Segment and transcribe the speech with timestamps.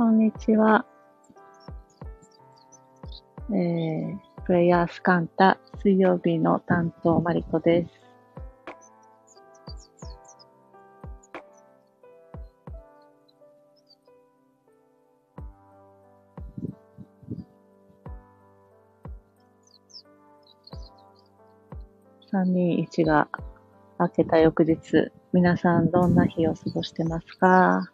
[0.00, 0.86] こんにちは。
[3.50, 7.90] えー、プレイヤースカンタ水曜日の担当マリコです。
[22.32, 23.28] 321が
[23.98, 27.92] 明けた翌日、皆さんどんな日を過ごしてますか？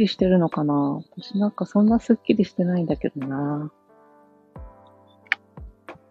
[0.00, 1.00] りしてるのかな？
[1.16, 3.70] 私なんかそんなすっきりしてないんだけどな。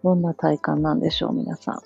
[0.02, 1.78] どんな体感なんでしょう、皆さん。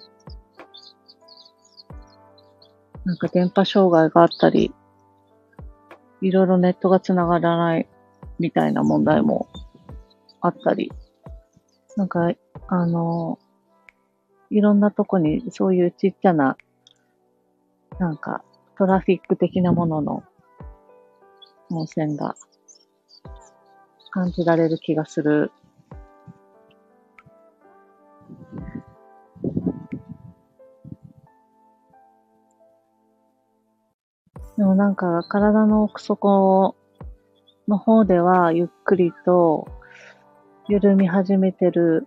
[3.04, 4.72] なんか電波障害があったり、
[6.20, 7.88] いろいろネットが繋がらない
[8.38, 9.48] みたいな問題も
[10.40, 10.92] あったり、
[11.96, 12.30] なんか、
[12.68, 13.38] あの、
[14.50, 16.56] いろんなとこにそういうちっちゃな、
[17.98, 18.42] なんか
[18.78, 20.24] トラフィック的なものの
[21.74, 22.36] 温泉が
[24.10, 25.50] 感じられる気がする。
[34.56, 36.76] でもなんか体の奥底
[37.66, 39.66] の方ではゆっくりと
[40.68, 42.06] 緩み始めてる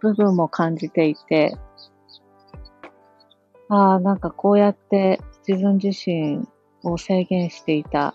[0.00, 1.56] 部分も感じていて、
[3.70, 6.46] ああ、なんかこうやって自分自身
[6.82, 8.14] を制限していた。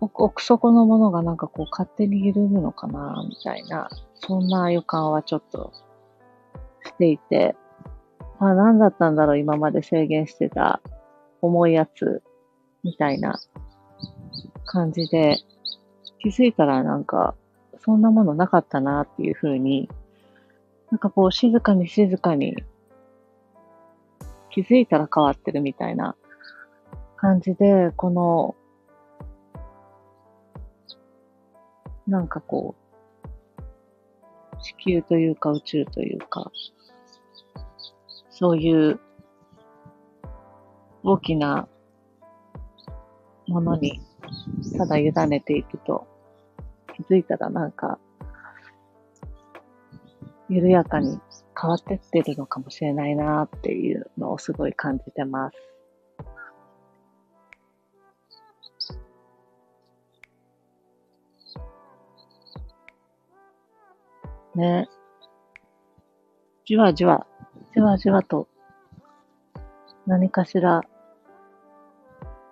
[0.00, 5.72] 奥底のものがなんかこう勝手に緩むのかな、みたいな、そんな予感はちょっと
[6.84, 7.56] していて、
[8.38, 10.80] あ、何だったんだろう、今まで制限してた
[11.40, 12.22] 重いやつ、
[12.82, 13.38] みたいな
[14.64, 15.38] 感じで、
[16.18, 17.34] 気づいたらなんか、
[17.78, 19.88] そんなものなかったなっていうふうに、
[20.90, 22.56] なんかこう静かに静かに
[24.50, 26.16] 気づいたら変わってるみたいな
[27.16, 28.54] 感じで、この、
[32.06, 36.50] なんかこう、地球というか宇宙というか、
[38.30, 39.00] そういう
[41.02, 41.68] 大きな
[43.46, 44.00] ものに
[44.76, 46.06] ただ委ねていくと、
[46.94, 47.98] 気づいたらなんか、
[50.48, 51.18] 緩やかに
[51.60, 55.75] 変わってってるのかもしれないなっていうのをすごい感じてます。
[64.56, 64.88] ね。
[66.64, 67.26] じわじわ、
[67.74, 68.48] じわじわと、
[70.06, 70.82] 何かしら、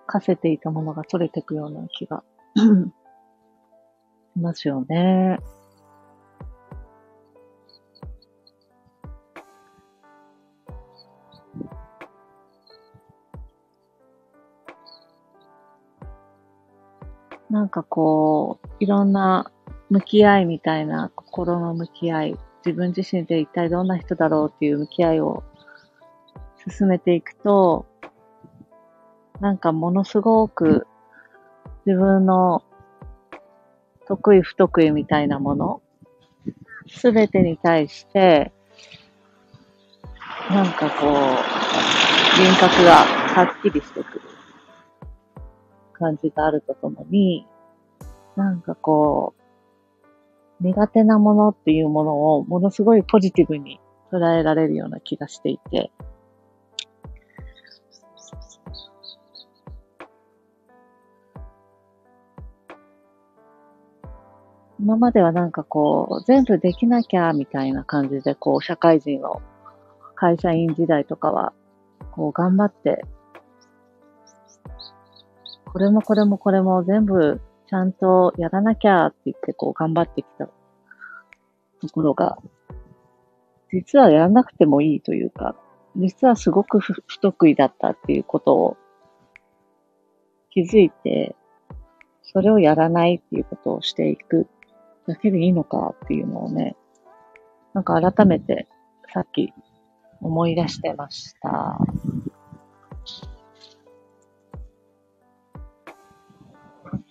[0.07, 2.23] かせていたものが取れていくような気が
[2.55, 5.41] しますよね。
[17.51, 19.51] なんかこう、いろんな
[19.95, 25.45] 向き合いみたいな心の向き合い、自分自身で一体どんな人だろうっていう向き合いを
[26.69, 27.87] 進めていくと、
[29.41, 30.89] なんかものすごく
[31.87, 32.65] 自分の
[34.09, 35.81] 得意不得意みたいなもの、
[36.89, 38.51] すべてに対して、
[40.51, 44.21] なんかこう、輪郭がはっきりしてくる
[45.93, 47.47] 感じがあるとともに、
[48.35, 49.44] なんかこう、
[50.61, 53.81] 苦手なものっていうものをものすごいポジティブに
[54.13, 55.91] 捉えられるような気がしていて、
[64.81, 69.41] 今まではなんかこう、全部できなきゃみたいな感じで、こう、社会人の
[70.15, 71.55] 会社員時代とかは、
[72.13, 73.03] こう、頑張って、
[75.65, 80.53] これもこれもこれも全部ちゃんとやらなきゃって言ってこう頑張ってきたと
[81.93, 82.39] ころが、
[83.73, 85.57] 実はやらなくてもいいというか、
[85.97, 88.77] 実はすごく不得意だったっていうことを
[90.51, 91.37] 気づいて、
[92.23, 94.49] それをやらないっていうことをしていく
[95.07, 96.77] だけでいいのかっていうのをね、
[97.73, 98.69] なんか改めて
[99.13, 99.53] さっき
[100.21, 101.79] 思い出してました。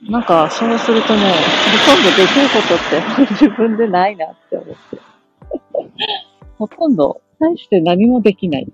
[0.10, 1.22] なんか、そうするとね、
[1.86, 4.76] ほとんどできることって自分でないなって思って。
[6.58, 8.72] ほとんど、大して何もできない。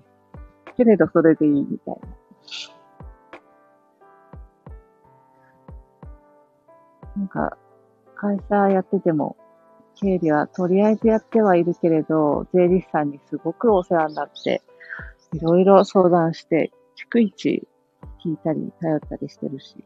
[0.76, 2.08] けれどそれでいいみたいな。
[7.16, 7.56] なんか、
[8.16, 9.36] 会社やってても、
[9.94, 14.62] 経理はとりあえずやってはいるけれど、税理士さんにすごくお世話になって、
[15.32, 16.72] いろいろ相談して、
[17.12, 17.68] 逐一
[18.24, 19.76] 聞いたり、頼ったりしてるし。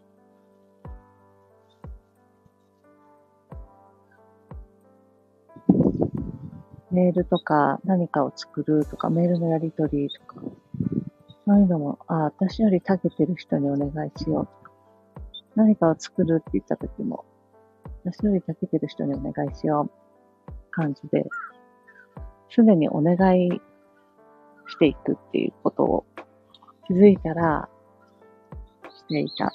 [6.95, 10.41] メールとか何かを作るとか、メールのやり取りとか、
[11.45, 14.73] そういうのも、あ、私より長けてる人にお願いしようとか、
[15.57, 17.25] 何かを作るって言った時も、
[18.05, 19.91] 私より長けてる人にお願いしよ
[20.49, 21.27] う感じで、
[22.49, 23.61] 常にお願い
[24.69, 26.07] していくっていうことを
[26.87, 27.69] 気づいたら
[28.89, 29.53] していた。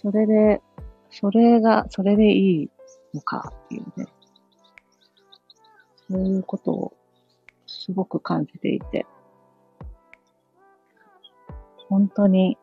[0.00, 0.62] それで、
[1.10, 2.70] それが、それでいい
[3.14, 4.06] のかっていうね。
[6.08, 6.92] そういうことを
[7.66, 9.06] すごく感じていて。
[11.88, 12.58] 本当に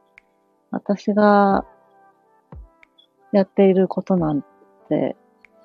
[0.72, 1.66] 私が
[3.32, 4.42] やっていることなん
[4.88, 5.16] て、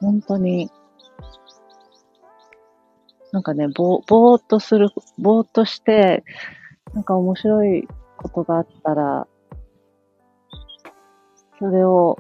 [0.00, 0.70] 本当に、
[3.32, 4.88] なんかね、ぼ、ぼーっとする、
[5.18, 6.24] ぼーっとして、
[6.94, 9.28] なんか面白いことがあったら、
[11.60, 12.18] それを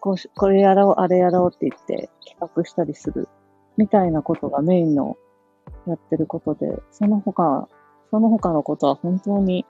[0.00, 3.26] こうし、これやろう、あれやろうって言って企画したりする
[3.78, 5.16] みたいなことがメインの
[5.86, 7.68] やってることで、その他、
[8.10, 9.64] その他のことは本当に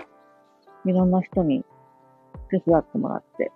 [0.84, 1.64] いろんな人に
[2.50, 3.52] 手伝ってもらって、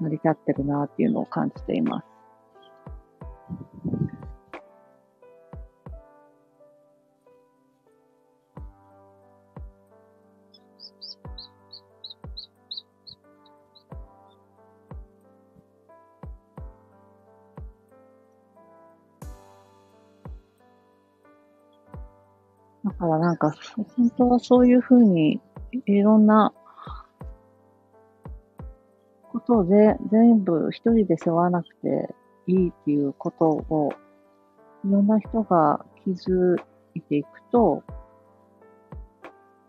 [0.00, 2.11] 成り立ってるなっていうのを感じています。
[23.02, 23.52] からなんか、
[23.96, 25.40] 本当はそういうふうに、
[25.86, 26.52] いろんな
[29.32, 32.14] ことを全部一人で背負わなくて
[32.46, 33.92] いいっていうことを、
[34.84, 36.56] いろんな人が気づ
[36.94, 37.82] いていくと、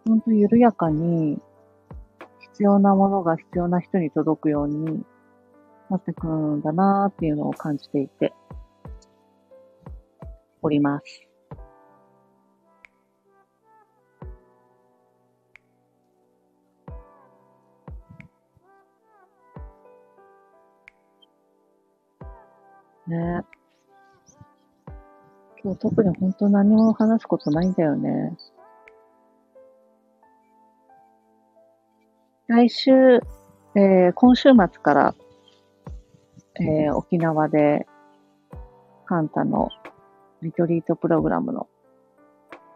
[0.05, 1.41] 本当緩やかに
[2.51, 5.03] 必要なものが必要な人に届くように
[5.89, 8.31] なってくるんだなーっていうのを感じていて
[10.61, 11.32] おります。
[23.07, 23.41] ね
[25.63, 28.35] 今日特に本当何も話すことないんだよね。
[32.47, 32.91] 来週、
[33.75, 35.15] えー、今週末から、
[36.59, 37.87] えー、沖縄で、
[39.05, 39.69] カンタの
[40.41, 41.67] リトリートプログラムの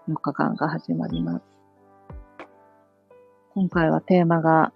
[0.08, 1.44] 4日間が始まります。
[3.54, 4.72] 今回はテーマが、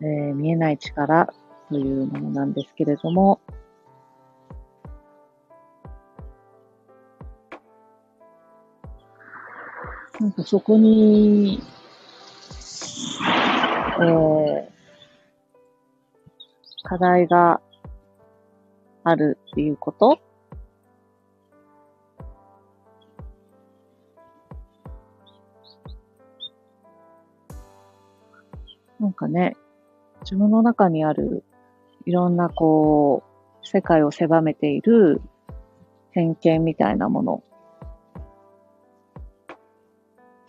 [0.00, 1.32] えー、見えない力
[1.68, 3.40] というものなんですけれども、
[10.20, 11.62] なんかそこに、
[14.00, 14.68] えー、
[16.82, 17.60] 課題が
[19.04, 20.18] あるっていうこと？
[28.98, 29.56] なんかね、
[30.22, 31.44] 自分の中にある
[32.06, 33.22] いろんなこ
[33.62, 35.20] う、世界を狭めている
[36.10, 37.44] 偏見みたいなもの。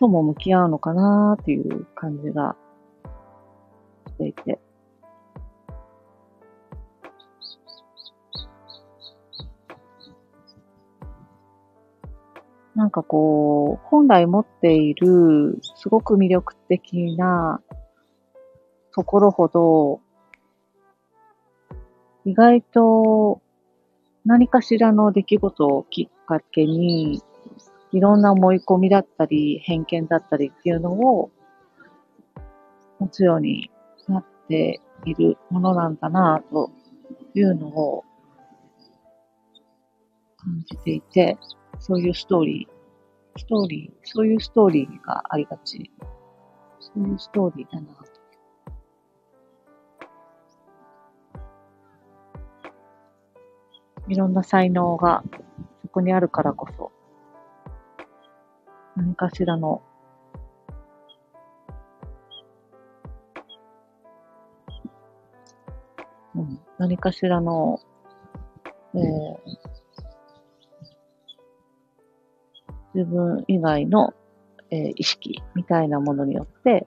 [0.00, 2.56] とも向き合うのかなっていう感じが
[4.08, 4.58] していて。
[12.74, 17.60] なんかこう、本来持っているすごく魅力的な
[18.94, 20.00] ところほど、
[22.24, 23.42] 意外と
[24.24, 27.20] 何かしらの出来事をきっかけに
[27.92, 31.30] いろんな思い込みだったり、偏見だったりっていうのを
[32.98, 33.70] 持つように
[34.08, 36.70] なっているものなんだなと
[37.34, 38.04] いうのを
[40.36, 41.36] 感じていて、
[41.78, 45.90] そういうストーリー、ストーリー、そういうストーリーがありがち。
[46.80, 48.10] そういうストーリーだなと。
[54.08, 55.22] いろんな才能が
[55.82, 56.90] そこにあるからこそ、
[59.00, 59.82] 何かしらの。
[66.34, 67.80] うん、何かしらの、
[68.94, 69.00] えー、
[72.94, 74.14] 自分以外の
[74.70, 76.86] えー、意識みたいなものによって、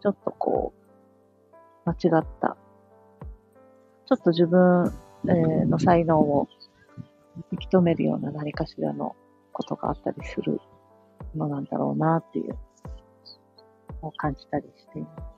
[0.00, 0.72] ちょっとこ
[1.84, 2.56] う、間違った、
[4.06, 4.92] ちょっと自分、
[5.28, 6.48] えー、の才能を
[7.50, 9.16] 引き止めるような何かしらの
[9.52, 10.60] ことがあったりする
[11.34, 12.56] のなんだろうなっていう、
[14.02, 15.32] を感じたりしています。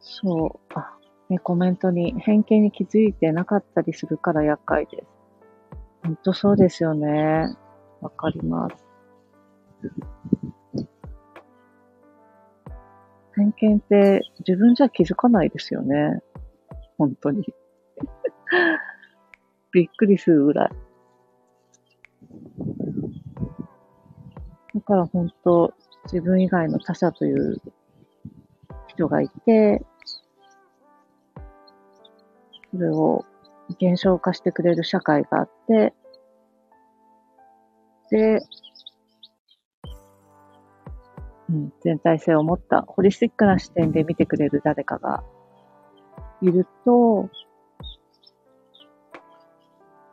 [0.00, 0.96] そう、あ、
[1.28, 5.06] ね、コメントに偏見に気づいてなかったりするから厄介です。
[6.04, 7.54] ほんとそうですよね。
[8.00, 8.86] わかります。
[13.34, 16.20] 偏見って自分じゃ気づかないですよね。
[16.96, 17.44] 本当に。
[19.72, 20.70] びっくりするぐらい。
[24.74, 27.60] だから本当、自分以外の他者という
[28.86, 29.84] 人がいて、
[32.70, 33.24] それを
[33.70, 35.94] 現象化してくれる社会があって、
[38.10, 38.40] で、
[41.50, 45.22] うん、全体性を持ったホリスティックな視点で見てくれる誰かが
[46.42, 47.28] いると、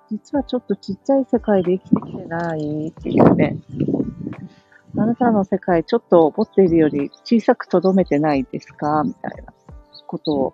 [0.10, 3.58] 実はちょっとちっちゃい世界で生きてきてないっていうね。
[4.98, 9.04] あなたの世界ちょっと思っているより小さくとどめてないですか？
[9.04, 9.54] みたいな
[10.08, 10.54] ことを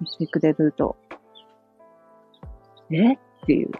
[0.00, 0.96] 言ってくれると、
[2.90, 3.12] え？
[3.14, 3.70] っていう。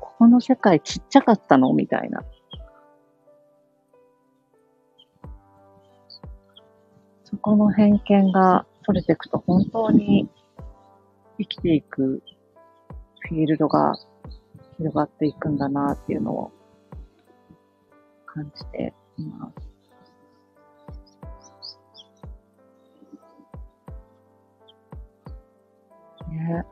[0.00, 1.72] ここの世界ちっちゃかったの？
[1.72, 2.22] みたいな。
[7.24, 10.28] そこの偏見が取れていくと本当に
[11.38, 12.22] 生きていく
[13.30, 13.94] フィールドが
[14.76, 16.50] 広がっていくんだなっていうのを
[18.26, 19.70] 感じています。
[26.28, 26.64] ね。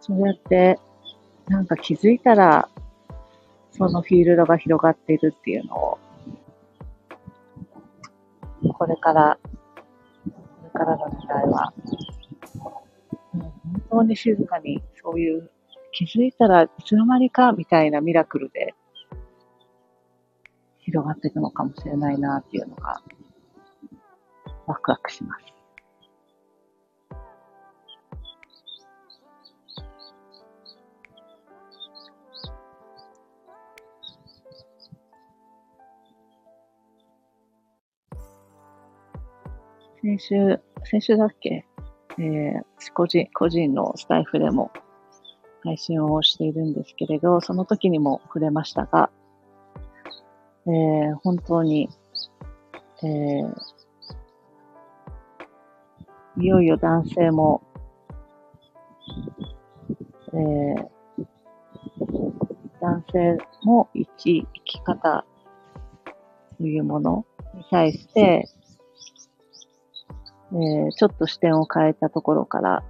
[0.00, 0.78] そうやって、
[1.48, 2.70] なんか気づいたら、
[3.72, 5.98] そのフィールドが広がっているっていうのを、
[8.72, 9.38] これから
[10.74, 11.72] からの時代は、
[13.34, 13.52] う、本
[13.90, 15.50] 当に静かにそういう
[15.92, 18.74] 気づいたらいつの間にかみたいなミラクルで
[20.80, 23.00] 広がっていくのかもしれないなっていうのが
[24.66, 25.53] ワクワクします。
[40.04, 41.64] 先週、先週だっけ？
[42.18, 44.70] えー、個人、個人のスタイフでも
[45.62, 49.08] 配信をしているんですけれど、その時にも触れましたが、
[50.66, 51.88] えー、本当に、
[53.02, 53.54] えー、
[56.42, 57.62] いよいよ男性も、
[60.34, 60.86] えー、
[62.82, 65.24] 男性も生き、生き方
[66.58, 68.46] というものに対して、
[70.54, 72.84] えー、ちょっと視点を変えたところから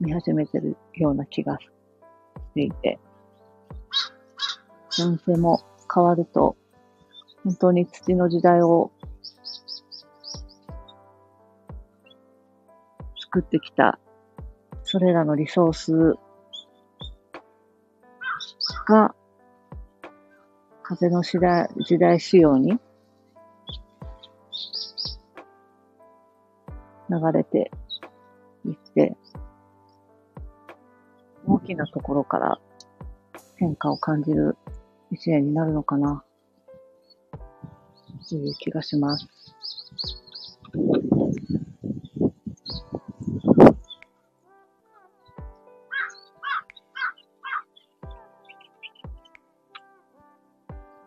[0.00, 1.68] 見始めてるような気がし
[2.54, 2.98] ていて、
[4.98, 6.56] 男性も変わると、
[7.44, 8.90] 本当に土の時代を
[13.20, 14.00] 作ってきた、
[14.82, 15.92] それらのリソース
[18.88, 19.14] が、
[20.82, 22.80] 風の時代時代仕様に
[27.10, 27.70] 流れて
[28.64, 29.16] いって、
[31.46, 32.58] 大きなところから
[33.56, 34.56] 変化を感じる
[35.10, 36.24] 一年になるのかな、
[38.28, 39.28] という気がします。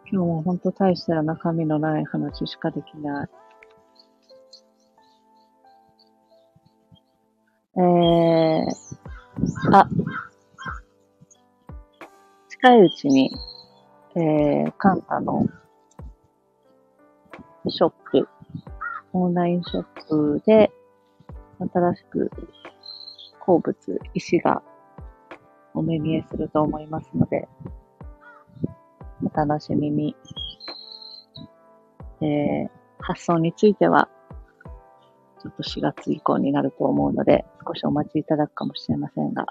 [0.09, 3.29] 今日も本当大した中身のない話しかできない。
[7.79, 8.65] えー、
[9.71, 9.87] あ、
[12.49, 13.31] 近いうちに、
[14.15, 15.45] えー、カンタの
[17.67, 18.27] ショップ、
[19.13, 20.71] オンラインショップで、
[21.59, 22.31] 新しく
[23.41, 23.75] 鉱物、
[24.15, 24.63] 石が
[25.75, 27.47] お目見えすると思いますので、
[29.23, 30.15] お楽しみに。
[32.21, 32.69] えー、
[32.99, 34.09] 発送については、
[35.41, 39.45] ちょっと4月以降になると思うので、少しお待ちいただくかもしれませんが、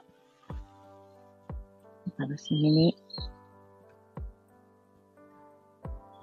[2.19, 2.97] お楽しみに。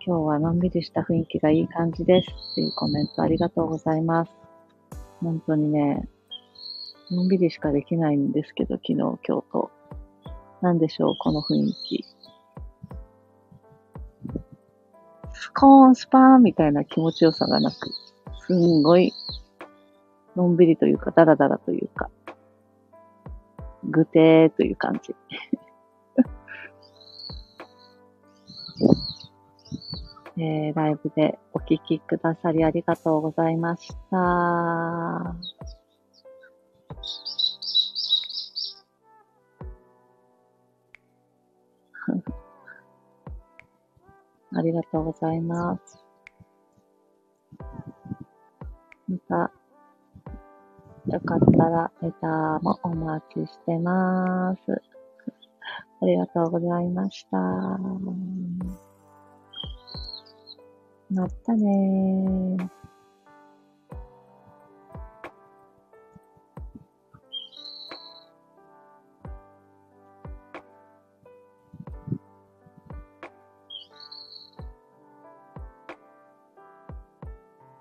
[0.05, 4.31] 今日はのんびりした雰囲気がいい感じですっていうコメントありがとうございます。
[5.21, 6.09] 本当にね、
[7.09, 9.71] のんびりしかできないんですけど、昨日、今日と。
[10.61, 12.05] なんでしょう、この雰囲気。
[15.33, 17.75] スコーンスパーンみたいな気持ちよさがなく、
[18.47, 19.13] すんごい、
[20.35, 22.09] のんびりというか、ダラダラというか、
[23.89, 25.15] ぐてーという感じ。
[30.35, 34.17] えー、ライブでお聴きくださりありがとうございました。
[44.55, 46.03] ありがとうございます。
[49.07, 49.51] また、
[51.13, 54.81] よかったらレターもお待ちしてます。
[56.01, 57.37] ありがとうございました。
[61.11, 62.82] またねー。